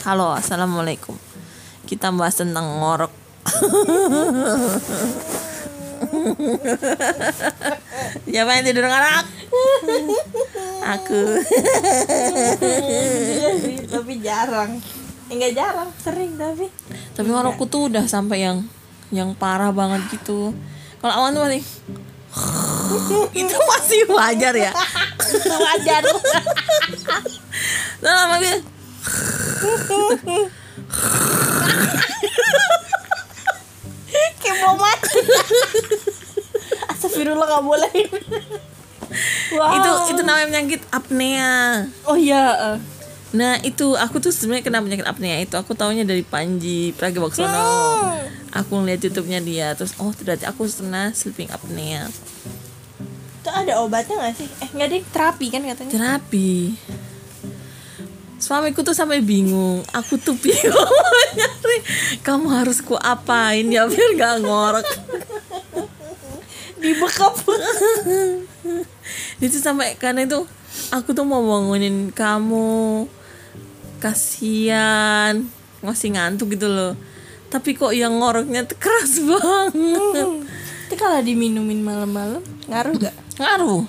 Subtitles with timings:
[0.00, 1.12] Halo, assalamualaikum.
[1.84, 3.12] Kita bahas tentang ngorok.
[8.32, 9.26] Siapa yang tidur ngorok?
[10.88, 11.20] Aku.
[13.92, 14.80] tapi jarang
[15.28, 16.72] enggak jarang sering tapi
[17.12, 18.64] Tapi ngorokku tuh udah sampai yang
[19.12, 20.56] yang parah banget gitu.
[21.04, 21.60] Kalau awan tuh masih
[23.44, 24.72] itu masih wajar ya.
[25.44, 26.02] wajar
[28.00, 28.64] Nah, lama gitu.
[34.40, 35.18] Kayak mati
[36.90, 37.92] Astagfirullah gak boleh
[39.54, 39.76] wow.
[39.76, 41.86] Itu itu namanya penyakit apnea.
[42.06, 42.78] oh iya eh.
[43.30, 47.62] Nah itu aku tuh sebenarnya kena penyakit apnea itu aku taunya dari Panji Pragiwaksono.
[48.50, 52.10] Aku ngeliat YouTube-nya dia terus oh berarti aku kena sleeping apnea.
[53.40, 56.76] itu ada obatnya gak sih eh nggak deh terapi kan katanya Terapi.
[58.50, 59.78] Suamiku tuh sampai bingung.
[59.94, 60.74] Aku tuh bingung.
[61.38, 61.78] Nyari.
[62.26, 64.82] Kamu harus ku apain ya biar gak ngorok.
[66.82, 67.36] dibekap
[69.44, 70.42] itu sampai karena itu
[70.90, 73.06] aku tuh mau bangunin kamu.
[74.02, 75.46] Kasihan.
[75.78, 76.98] Masih ngantuk gitu loh.
[77.54, 80.26] Tapi kok yang ngoroknya keras banget.
[80.90, 83.86] Itu kalau diminumin malam-malam ngaruh gak ngaruh.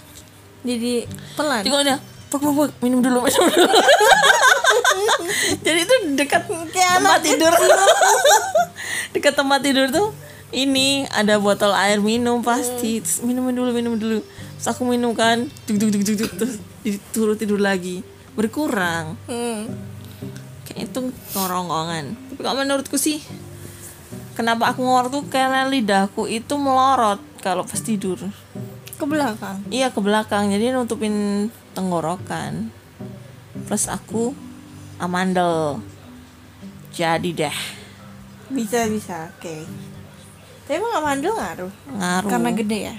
[0.62, 1.66] Jadi pelan?
[1.66, 1.98] Jadi kalau dia
[2.30, 3.74] pok minum dulu minum dulu
[5.66, 7.54] jadi itu dekat tempat tidur.
[9.14, 10.10] dekat tempat tidur tuh
[10.52, 13.00] ini ada botol air minum pasti.
[13.00, 14.20] Terus minum dulu minum dulu.
[14.24, 16.56] Terus aku minum kan duk duk duk duk, duk, terus
[17.16, 18.04] turut tidur lagi.
[18.36, 19.20] Berkurang.
[19.28, 19.68] Hmm.
[20.62, 23.20] kayak itu ngorongkongan tapi kalau menurutku sih
[24.34, 25.24] kenapa aku ngorok tuh?
[25.30, 28.18] Karena lidahku itu melorot kalau pas tidur.
[28.98, 29.62] Ke belakang?
[29.70, 30.50] Iya ke belakang.
[30.50, 31.48] Jadi nutupin
[31.78, 32.74] tenggorokan.
[33.70, 34.34] Plus aku
[35.02, 35.82] amandel
[36.94, 37.58] jadi deh.
[38.54, 39.66] Bisa bisa oke.
[40.70, 41.74] Tapi emang amandel ngaruh?
[41.98, 42.30] Ngaruh.
[42.30, 42.96] Karena gede ya?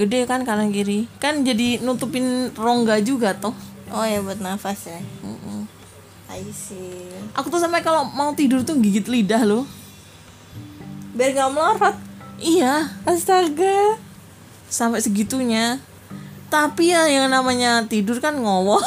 [0.00, 1.06] Gede kan kanan kiri.
[1.20, 3.52] Kan jadi nutupin rongga juga toh.
[3.92, 4.98] Oh ya buat nafas ya?
[5.22, 5.68] Mm-mm.
[6.32, 7.12] I see.
[7.36, 9.68] Aku tuh sampai kalau mau tidur tuh gigit lidah loh.
[11.14, 11.96] Biar gak melorot?
[12.42, 12.90] Iya.
[13.06, 14.00] Astaga.
[14.66, 15.78] Sampai segitunya
[16.52, 18.80] tapi ya yang namanya tidur kan ngowoh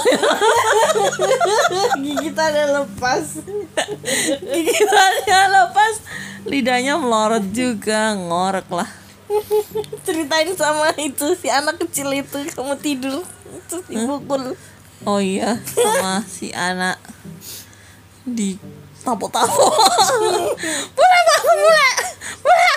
[2.04, 3.44] gigitannya lepas.
[4.42, 5.94] Gigitannya lepas.
[6.48, 8.88] Lidahnya melorot juga ngorek lah.
[10.08, 13.20] Ceritain sama itu si anak kecil itu kamu tidur
[13.68, 14.56] terus dipukul
[15.04, 16.96] oh iya sama si anak
[18.24, 18.56] di
[19.04, 19.68] tapo-tapo
[20.98, 21.96] boleh bangun boleh.
[22.44, 22.72] Boleh.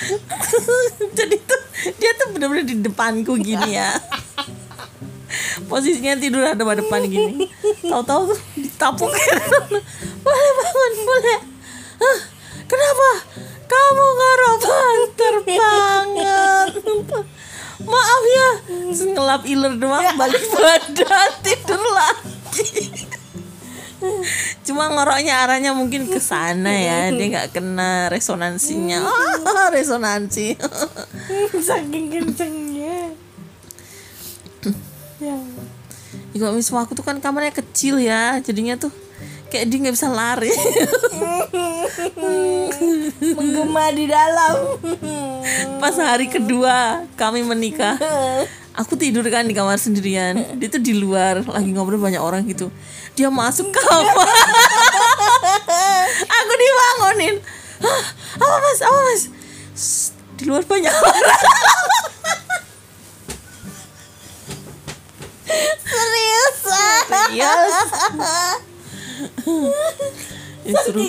[1.18, 1.62] Jadi tuh
[1.96, 3.96] dia tuh bener-bener di depanku gini ya.
[5.70, 7.46] Posisinya tidur ada pada depan gini.
[7.86, 9.10] Tahu-tahu tuh ditapuk
[10.20, 11.38] boleh bangun boleh.
[12.00, 12.18] Hah,
[12.66, 13.08] kenapa?
[13.70, 16.70] Kamu ngorok banter banget.
[17.86, 18.48] Maaf ya.
[18.90, 23.00] Ngelap iler doang balik badan tidur lagi
[24.70, 27.10] cuma ngoroknya arahnya mungkin ke sana ya.
[27.10, 29.02] Dia nggak kena resonansinya.
[29.02, 30.54] Ah, resonansi.
[31.66, 33.10] Saking kencengnya.
[35.18, 35.38] Ya.
[36.38, 38.38] Kalau misalnya aku tuh kan kamarnya kecil ya.
[38.38, 38.94] Jadinya tuh
[39.50, 40.54] kayak dia nggak bisa lari.
[43.36, 44.54] Menggema di dalam.
[45.82, 47.98] Pas hari kedua kami menikah
[48.80, 50.56] aku tidur kan di kamar sendirian.
[50.56, 52.72] Dia tuh di luar lagi ngobrol banyak orang gitu.
[53.12, 54.16] Dia masuk kamar.
[56.40, 57.36] Aku dibangunin.
[57.84, 58.04] Hah,
[58.40, 58.80] apa mas?
[58.80, 59.22] Apa mas?
[59.76, 61.20] "Shh, di luar banyak orang.
[65.90, 66.58] Serius?
[67.34, 67.74] Yes
[70.64, 71.08] ya, suruh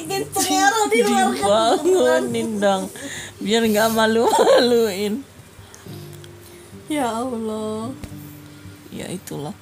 [0.92, 2.92] di luar dibangunin dong.
[3.40, 5.31] Biar nggak malu-maluin
[6.92, 7.96] ya Allah.
[8.92, 9.56] Ya itulah.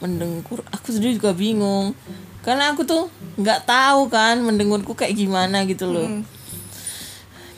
[0.00, 0.64] Mendengkur.
[0.72, 1.92] Aku sendiri juga bingung.
[2.40, 6.08] Karena aku tuh nggak tahu kan mendengkurku kayak gimana gitu loh.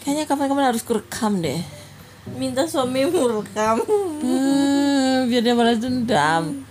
[0.04, 1.62] Kayaknya kapan-kapan harus kurekam deh.
[2.24, 6.64] Minta suamimu rekam hmm, biar dia balas dendam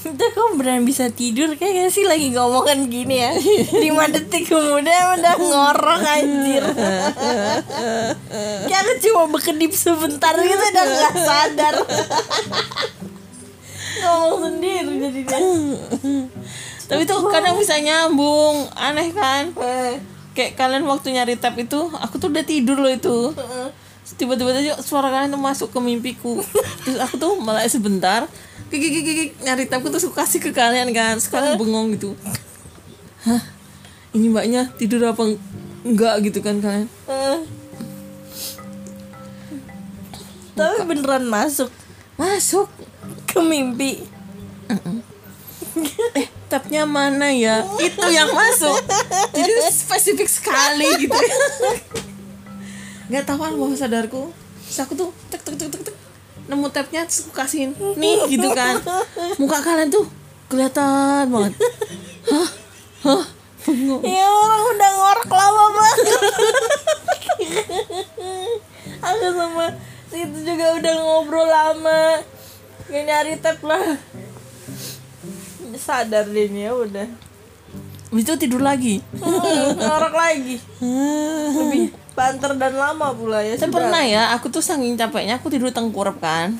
[0.00, 1.52] Itu kamu beneran bisa tidur?
[1.60, 3.36] Kayak gak sih lagi ngomongan gini ya?
[3.36, 6.64] 5 detik kemudian udah ngorok anjir.
[8.64, 11.74] Kayak aku cuma berkedip sebentar gitu udah gak sadar.
[14.00, 15.38] Ngomong sendiri jadinya
[16.90, 18.66] tapi tuh kadang bisa nyambung.
[18.74, 19.54] Aneh kan?
[19.62, 20.02] Eh,
[20.34, 23.30] kayak kalian waktu nyari tab itu aku tuh udah tidur loh itu.
[23.38, 23.70] Eh.
[24.18, 26.42] Tiba-tiba aja suara kalian tuh masuk ke mimpiku.
[26.82, 28.26] Terus aku tuh malah sebentar
[28.70, 29.26] gigi gigi gigi.
[29.42, 31.18] Nyari tabku terus aku kasih ke kalian kan.
[31.18, 32.14] Sekarang bengong gitu.
[33.26, 33.42] Hah?
[34.14, 35.22] Ini mbaknya tidur apa
[35.82, 36.88] enggak gitu kan kalian?
[37.10, 37.40] Eh.
[40.54, 41.70] Tapi beneran masuk.
[42.14, 42.70] Masuk?
[43.26, 44.06] Ke mimpi.
[46.18, 47.66] eh tapnya mana ya?
[47.78, 48.78] Itu yang masuk.
[49.34, 51.16] Jadi spesifik sekali gitu.
[53.10, 54.30] Nggak tahu kan bawah sadarku.
[54.70, 55.99] Terus aku tuh tek tek tek tek tek
[56.50, 58.82] nemu tapnya kasihin nih gitu kan
[59.38, 60.02] muka kalian tuh
[60.50, 61.54] kelihatan banget
[62.26, 62.50] hah
[63.06, 63.24] hah
[63.60, 64.02] Bengong.
[64.08, 66.06] Ya orang udah ngorok lama banget.
[69.04, 69.66] Aku sama
[70.08, 72.24] situ juga udah ngobrol lama.
[72.88, 74.00] Gak nyari tab lah.
[75.76, 77.08] Sadar nih ya udah.
[78.10, 78.98] Habis itu tidur lagi
[79.76, 80.56] ngorok lagi.
[81.60, 83.56] Lebih banter dan lama pula ya.
[83.56, 83.76] Saya sudah.
[83.80, 86.52] pernah ya, aku tuh saking capeknya aku tidur tengkurap kan.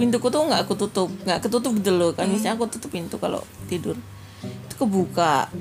[0.00, 2.24] Pintuku tuh nggak aku tutup, nggak ketutup gitu loh kan.
[2.24, 4.00] Biasanya aku tutup pintu kalau tidur.
[4.40, 5.52] Itu kebuka.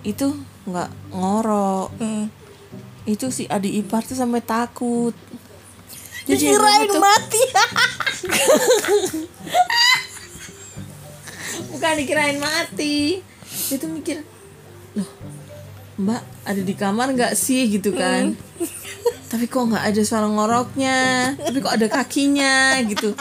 [0.00, 0.32] Itu
[0.64, 1.92] nggak ngorok.
[2.00, 2.32] Hmm.
[3.04, 5.12] Itu si adik ipar tuh sampai takut.
[6.26, 7.42] Jadi Dikirain aku tuh- mati.
[11.70, 13.22] bukan dikirain mati.
[13.70, 14.20] Dia tuh mikir,
[14.98, 15.08] loh,
[15.96, 18.36] Mbak ada di kamar nggak sih gitu kan?
[19.32, 21.32] Tapi kok nggak ada suara ngoroknya?
[21.40, 23.16] Tapi kok ada kakinya gitu?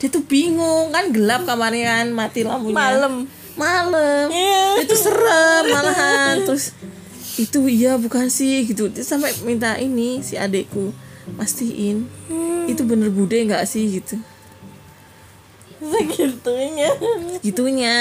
[0.00, 2.74] Dia tuh bingung kan gelap kamarnya kan mati lampunya.
[2.78, 3.14] Malam.
[3.58, 4.26] Malam.
[4.30, 4.86] Iya.
[4.86, 6.72] Itu serem malahan terus
[7.40, 10.92] itu iya bukan sih gitu dia sampai minta ini si adekku
[11.40, 12.04] pastiin
[12.68, 14.20] itu bener bude nggak sih gitu
[15.80, 16.92] Segitunya.
[17.40, 17.96] gitunya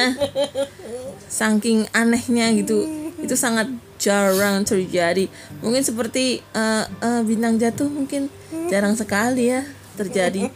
[1.31, 2.83] saking anehnya gitu
[3.23, 5.27] itu sangat jarang terjadi
[5.59, 8.31] mungkin seperti eh, eh, bintang jatuh mungkin
[8.67, 9.61] jarang sekali ya
[9.93, 10.47] terjadi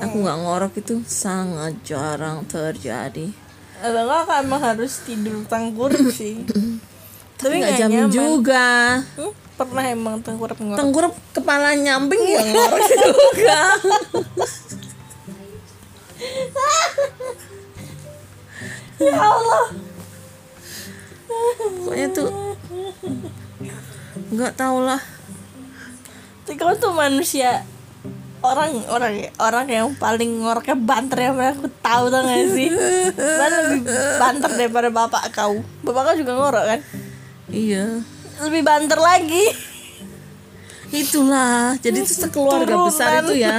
[0.00, 3.30] aku nggak ngorok itu sangat jarang terjadi
[3.76, 6.42] Atau enggak emang harus tidur tengkurap sih.
[7.38, 8.10] tapi nggak nggak jamin nyaman.
[8.10, 8.66] juga
[9.14, 10.76] Hmm, pernah emang tengkurap ngorok.
[10.76, 13.60] tengkurap kepala nyamping ya ngorok juga
[18.98, 19.64] ya Allah.
[24.32, 25.00] Nggak tau lah.
[26.46, 27.66] Kamu tuh manusia
[28.44, 32.68] orang orang orang yang paling ngoroknya banter yang pernah aku tahu tau gak sih?
[33.40, 33.80] Bahkan lebih
[34.20, 35.58] banter daripada bapak kau.
[35.82, 36.80] Bapak kau juga ngorok kan?
[37.50, 38.02] Iya.
[38.46, 39.46] Lebih banter lagi.
[40.94, 41.74] Itulah.
[41.82, 43.26] Jadi itu sekeluarga besar Turunan.
[43.26, 43.56] itu ya.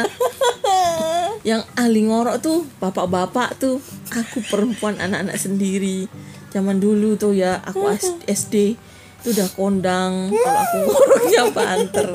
[1.56, 3.84] Yang ahli ngorok tuh bapak-bapak tuh.
[4.16, 6.08] Aku perempuan anak-anak sendiri.
[6.56, 8.80] Zaman dulu tuh ya aku as- SD
[9.22, 12.08] itu udah kondang kalau aku ngoroknya banter.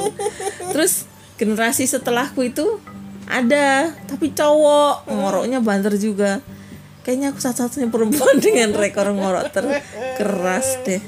[0.72, 0.93] Terus
[1.37, 2.78] generasi setelahku itu
[3.26, 6.38] ada tapi cowok ngoroknya banter juga.
[7.02, 11.02] Kayaknya aku satu-satunya perempuan dengan rekor ngorok terkeras deh.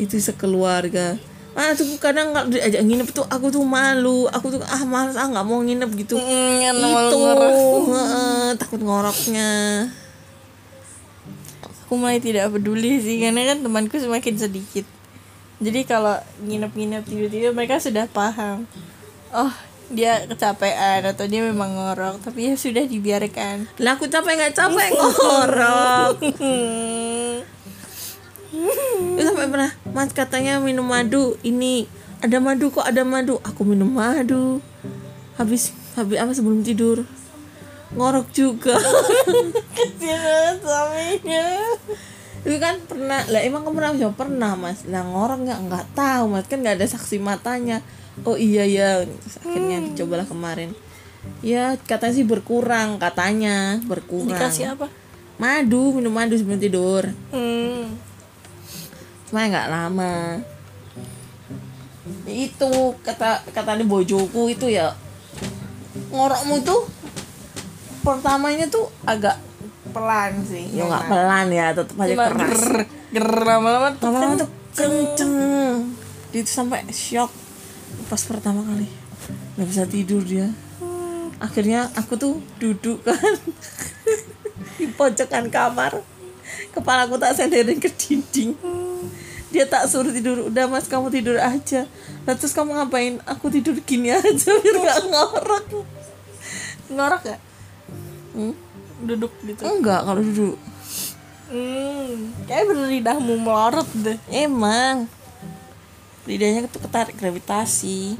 [0.00, 1.20] Itu sekeluarga.
[1.52, 4.24] Ah tuh kadang kalau diajak nginep tuh aku tuh malu.
[4.32, 6.16] Aku tuh ah malas ah nggak mau nginep gitu.
[6.16, 7.54] Malu itu ngorok.
[8.56, 9.50] takut ngoroknya
[11.90, 14.86] aku mulai tidak peduli sih karena kan temanku semakin sedikit.
[15.58, 18.62] Jadi kalau nginep-nginep tidur-tidur mereka sudah paham.
[19.34, 19.50] Oh
[19.90, 23.66] dia kecapean atau dia memang ngorok tapi ya sudah dibiarkan.
[23.82, 26.14] Lah aku capek nggak capek ngorok.
[29.18, 31.34] Itu sampai pernah mas katanya minum madu.
[31.42, 31.90] Ini
[32.22, 33.42] ada madu kok ada madu.
[33.42, 34.62] Aku minum madu.
[35.34, 37.02] Habis habis apa sebelum tidur
[37.94, 38.78] ngorok juga.
[39.76, 41.46] Kasihan banget suaminya.
[42.40, 44.86] Itu kan pernah lah emang kamu pernah jawab pernah mas.
[44.86, 45.58] Lah ngorok nggak?
[45.66, 46.46] Nggak tahu mas.
[46.46, 47.82] Kan nggak ada saksi matanya.
[48.22, 49.04] Oh iya ya
[49.42, 50.72] akhirnya dicobalah kemarin.
[51.44, 54.32] Ya katanya sih berkurang katanya berkurang.
[54.32, 54.88] Dikasih apa?
[55.40, 57.04] Madu minum madu sebelum tidur.
[57.32, 57.96] Hmm.
[59.30, 60.42] cuma nggak lama.
[62.26, 64.90] Itu kata katanya bojoku itu ya
[66.10, 66.82] ngorokmu tuh
[68.00, 69.36] pertamanya tuh agak
[69.90, 72.46] pelan sih ya nggak pelan ya tetap aja Cuma keras.
[72.46, 72.66] ger
[73.10, 75.34] ger lama-lama tuh lama-lama tuh kenceng.
[76.30, 77.30] dia tuh sampai shock
[78.06, 78.86] pas pertama kali.
[79.58, 80.46] Nggak bisa tidur dia.
[81.38, 83.18] Akhirnya aku tuh duduk kan
[84.78, 85.98] di pojokan kamar.
[86.70, 88.54] Kepala aku tak senderin ke dinding.
[89.50, 91.90] Dia tak suruh tidur udah mas kamu tidur aja.
[92.22, 93.18] Lah, terus kamu ngapain?
[93.26, 95.66] Aku tidur gini aja biar gak ngorok.
[96.94, 97.40] Ngorok gak
[98.30, 98.54] Hmm?
[99.00, 100.56] duduk gitu enggak kalau duduk
[101.50, 102.46] hmm.
[102.46, 105.08] kayak bener lidahmu melorot deh Emang
[106.30, 108.14] lidahnya tuh ketarik gravitasi.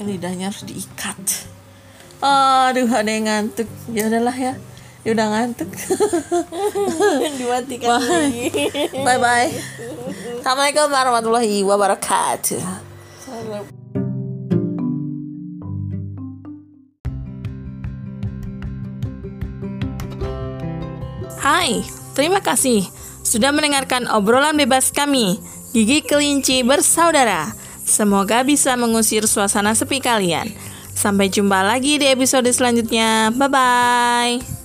[0.00, 1.44] Lidahnya harus diikat.
[2.24, 3.68] Aduh, ada yang ngantuk.
[3.92, 4.54] Ya udahlah ya.
[5.00, 5.72] dia udah ngantuk
[7.40, 8.04] Dimatikan Bye.
[8.04, 8.52] lagi.
[9.00, 9.48] bye bye
[10.44, 12.60] assalamualaikum warahmatullahi wabarakatuh
[21.40, 21.80] Hai,
[22.12, 22.84] terima kasih
[23.24, 25.40] sudah mendengarkan obrolan bebas kami,
[25.72, 27.56] Gigi Kelinci Bersaudara.
[27.80, 30.52] Semoga bisa mengusir suasana sepi kalian.
[30.92, 33.32] Sampai jumpa lagi di episode selanjutnya.
[33.32, 34.59] Bye bye.